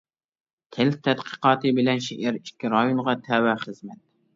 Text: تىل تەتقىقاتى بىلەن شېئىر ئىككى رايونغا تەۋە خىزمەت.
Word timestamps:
تىل 0.77 0.89
تەتقىقاتى 1.09 1.75
بىلەن 1.83 2.03
شېئىر 2.09 2.43
ئىككى 2.43 2.77
رايونغا 2.77 3.19
تەۋە 3.33 3.61
خىزمەت. 3.67 4.07